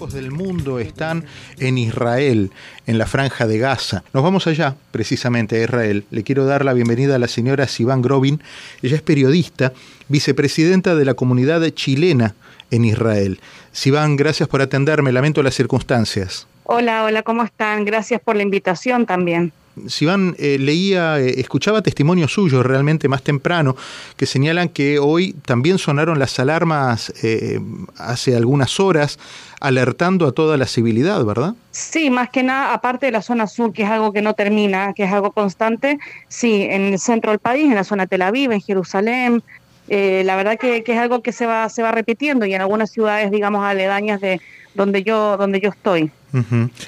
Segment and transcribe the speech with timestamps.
[0.00, 1.26] ojos del mundo están
[1.58, 2.50] en Israel,
[2.86, 4.02] en la franja de Gaza.
[4.14, 6.06] Nos vamos allá, precisamente, a Israel.
[6.10, 8.42] Le quiero dar la bienvenida a la señora Sivan Grovin.
[8.80, 9.74] Ella es periodista,
[10.08, 12.34] vicepresidenta de la comunidad chilena
[12.70, 13.40] en Israel.
[13.72, 15.12] Sivan, gracias por atenderme.
[15.12, 16.46] Lamento las circunstancias.
[16.64, 17.84] Hola, hola, ¿cómo están?
[17.84, 19.52] Gracias por la invitación también.
[19.86, 23.76] Sivan, eh, leía, eh, escuchaba testimonios suyos realmente más temprano
[24.16, 27.60] que señalan que hoy también sonaron las alarmas eh,
[27.96, 29.18] hace algunas horas
[29.60, 31.54] alertando a toda la civilidad, ¿verdad?
[31.70, 34.92] Sí, más que nada, aparte de la zona sur, que es algo que no termina,
[34.94, 38.52] que es algo constante, sí, en el centro del país, en la zona Tel Aviv,
[38.52, 39.42] en Jerusalén,
[39.88, 42.90] la verdad que, que, es algo que se va, se va repitiendo y en algunas
[42.90, 44.40] ciudades, digamos, aledañas de
[44.74, 46.10] donde yo, donde yo estoy.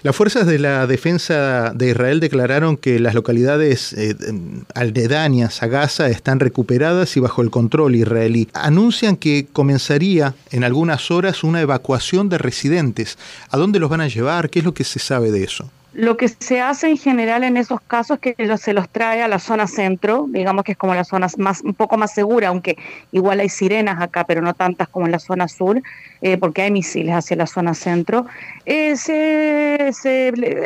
[0.03, 4.15] Las fuerzas de la defensa de Israel declararon que las localidades eh,
[4.75, 8.49] a Gaza están recuperadas y bajo el control israelí.
[8.53, 13.19] Anuncian que comenzaría en algunas horas una evacuación de residentes.
[13.51, 14.51] ¿A dónde los van a llevar?
[14.51, 15.71] ¿Qué es lo que se sabe de eso?
[15.95, 19.29] Lo que se hace en general en esos casos es que se los trae a
[19.29, 22.79] la zona centro, digamos que es como la zona más, un poco más segura, aunque
[23.13, 25.83] igual hay sirenas acá, pero no tantas como en la zona sur,
[26.23, 28.25] eh, porque hay misiles hacia la zona centro.
[28.65, 28.95] Eh,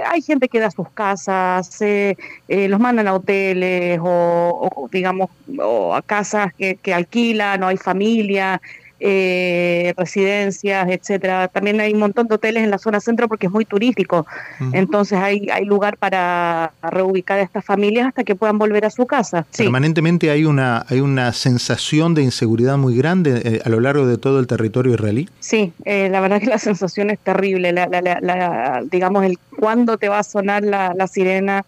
[0.06, 2.14] hay gente que da sus casas, eh,
[2.48, 8.60] los mandan a hoteles o, digamos, o a casas que, que alquilan, o hay familia
[8.98, 11.48] eh, residencias, etcétera.
[11.48, 14.26] También hay un montón de hoteles en la zona centro porque es muy turístico.
[14.72, 19.06] Entonces hay, hay lugar para reubicar a estas familias hasta que puedan volver a su
[19.06, 19.46] casa.
[19.56, 24.18] Permanentemente hay una, hay una sensación de inseguridad muy grande eh, a lo largo de
[24.18, 25.28] todo el territorio israelí.
[25.40, 27.72] Sí, eh, la verdad que la sensación es terrible.
[27.72, 31.64] La, digamos, el cuándo te va a sonar la, sirena,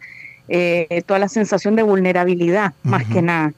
[0.48, 3.52] eh, toda la sensación de vulnerabilidad, más que nada.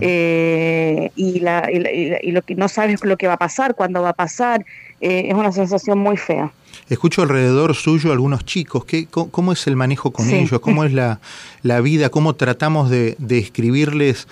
[0.00, 4.10] Eh, y, la, y, lo que no sabes lo que va a pasar, cuándo va
[4.10, 4.64] a pasar,
[5.00, 6.52] eh, es una sensación muy fea.
[6.88, 10.60] Escucho alrededor suyo algunos chicos, ¿qué, ¿cómo es el manejo con ellos?
[10.60, 11.18] ¿Cómo es la,
[11.62, 12.10] la vida?
[12.10, 14.28] ¿Cómo tratamos de, de escribirles,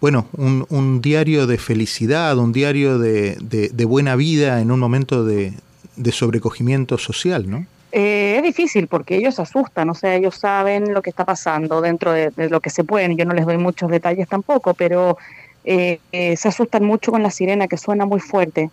[0.00, 5.24] bueno, un, un, diario de felicidad, un diario de, de, buena vida en un momento
[5.24, 5.52] de,
[5.96, 7.66] de sobrecogimiento social, ¿no?
[7.92, 11.80] Eh, es difícil porque ellos se asustan, o sea, ellos saben lo que está pasando
[11.80, 13.16] dentro de, lo que se pueden.
[13.16, 15.18] Yo no les doy muchos detalles tampoco, pero
[15.64, 18.70] eh, eh, se asustan mucho con la sirena que suena muy fuerte.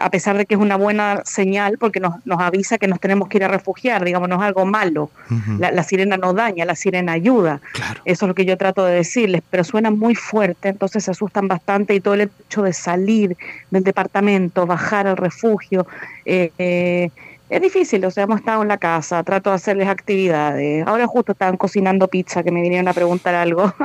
[0.00, 3.28] a pesar de que es una buena señal porque nos, nos, avisa que nos tenemos
[3.28, 5.10] que ir a refugiar, digamos, no es algo malo.
[5.58, 7.60] la, sirena no daña, la sirena ayuda.
[8.04, 11.48] Eso es lo que yo trato de decirles, pero suena muy fuerte, entonces se asustan
[11.48, 13.36] bastante y todo el hecho de salir
[13.72, 15.88] del departamento, bajar al refugio,
[16.24, 17.10] eh,
[17.50, 20.86] es difícil, o sea, hemos estado en la casa, trato de hacerles actividades.
[20.86, 23.72] Ahora justo estaban cocinando pizza, que me vinieron a preguntar algo.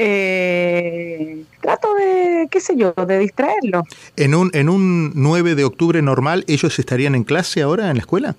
[0.00, 3.84] Eh, trato de, qué sé yo, de distraerlos.
[4.16, 8.00] ¿En un, ¿En un 9 de octubre normal ellos estarían en clase ahora en la
[8.00, 8.36] escuela?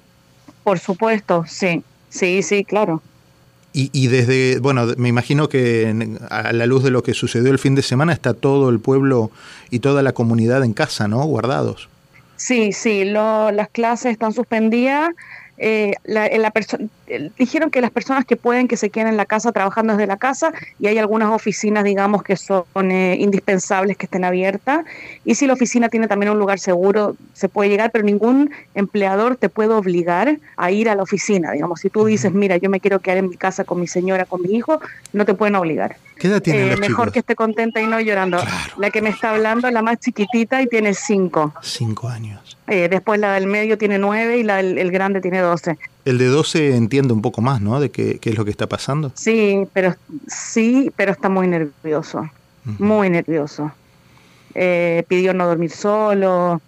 [0.63, 3.01] Por supuesto, sí, sí, sí, claro.
[3.73, 7.59] Y, y desde, bueno, me imagino que a la luz de lo que sucedió el
[7.59, 9.31] fin de semana está todo el pueblo
[9.69, 11.23] y toda la comunidad en casa, ¿no?
[11.23, 11.89] Guardados.
[12.39, 15.09] Sí, sí, las clases están suspendidas.
[15.57, 16.53] Eh, la, la
[17.37, 20.15] dijeron que las personas que pueden que se queden en la casa trabajando desde la
[20.15, 24.85] casa y hay algunas oficinas, digamos, que son eh, indispensables que estén abiertas.
[25.25, 29.35] Y si la oficina tiene también un lugar seguro, se puede llegar, pero ningún empleador
[29.35, 31.51] te puede obligar a ir a la oficina.
[31.51, 34.23] Digamos, si tú dices, mira, yo me quiero quedar en mi casa con mi señora,
[34.23, 34.79] con mi hijo,
[35.11, 35.97] no te pueden obligar.
[36.19, 38.37] ¿Qué edad tienen eh, Mejor que esté contenta y no llorando.
[38.77, 41.53] La que me está hablando, la más chiquitita y tiene cinco.
[41.61, 42.57] Cinco años.
[42.67, 45.77] Eh, después la del medio tiene nueve y la del el grande tiene doce.
[46.03, 47.79] El de doce entiende un poco más, ¿no?
[47.79, 49.13] De qué, qué, es lo que está pasando.
[49.15, 49.95] Sí, pero
[50.27, 52.29] sí, pero está muy nervioso.
[52.65, 53.71] Muy nervioso.
[54.53, 56.61] Eh, pidió no dormir solo.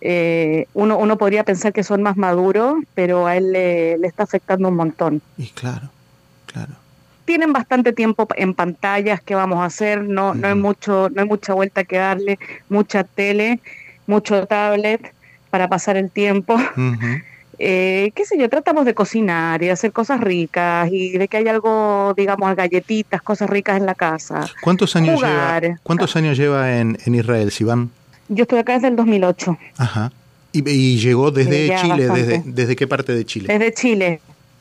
[0.00, 4.68] uno, uno podría pensar que son más maduros, pero a él le, le está afectando
[4.68, 5.20] un montón.
[5.36, 5.90] Y claro,
[6.46, 6.85] claro
[7.26, 10.02] tienen bastante tiempo en pantallas, ¿qué vamos a hacer?
[10.02, 12.38] No, no hay mucho, no hay mucha vuelta que darle,
[12.70, 13.60] mucha tele,
[14.06, 15.12] mucho tablet
[15.50, 16.56] para pasar el tiempo.
[17.58, 21.38] Eh, qué sé yo, tratamos de cocinar y de hacer cosas ricas y de que
[21.38, 24.46] hay algo, digamos, galletitas, cosas ricas en la casa.
[24.60, 27.90] ¿Cuántos años lleva, ¿cuántos años lleva en, en Israel, Sivan?
[28.28, 29.56] Yo estoy acá desde el 2008.
[29.78, 30.12] Ajá.
[30.52, 32.08] ¿Y, llegó desde Chile?
[32.10, 33.46] Desde, ¿Desde qué parte de Chile?
[33.50, 34.20] Desde Chile,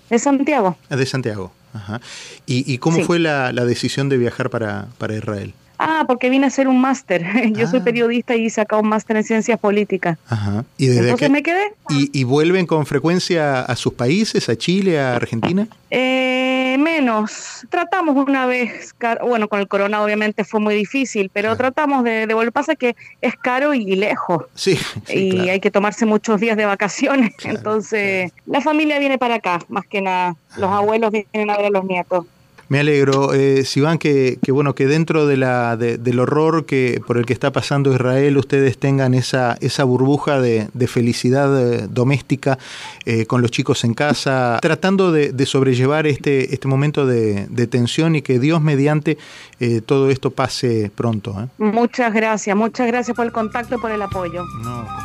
[0.09, 0.77] de Santiago.
[0.89, 1.51] Ah, de Santiago.
[1.75, 2.01] Ajá.
[2.45, 5.53] ¿Y, cómo fue la, decisión de viajar para, para, Israel?
[5.77, 7.25] Ah, porque vine a hacer un máster.
[7.53, 7.83] Yo soy ah.
[7.83, 10.17] periodista y hice acá un máster en ciencias políticas.
[10.27, 10.63] Ajá.
[10.77, 11.73] ¿Y desde Entonces me quedé.
[11.89, 15.67] ¿Y, vuelven con frecuencia a sus países, a Chile, a Argentina?
[15.91, 17.65] Eh, Eh, menos.
[17.69, 22.51] Tratamos una vez, bueno, con el corona obviamente fue muy difícil, pero tratamos de, de
[22.51, 24.45] Pasa que es caro y lejos.
[24.53, 24.77] Sí.
[25.09, 27.33] y hay que tomarse muchos días de vacaciones.
[27.43, 30.35] Entonces, la familia viene para acá, más que nada.
[30.57, 32.25] Los abuelos vienen a ver a los nietos.
[32.69, 37.17] Me alegro, eh, Sivan, que, que, bueno que dentro de la, del horror que por
[37.17, 42.57] el que está pasando Israel ustedes tengan esa, esa burbuja de, felicidad eh, doméstica
[43.05, 48.21] eh, con los chicos en casa, tratando de, sobrellevar este, este momento de, tensión y
[48.21, 49.17] que Dios mediante
[49.59, 51.49] eh, todo esto pase pronto.
[51.57, 54.43] Muchas gracias, muchas gracias por el contacto y por el apoyo.
[54.63, 55.04] No.